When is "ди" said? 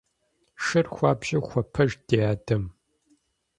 2.07-2.17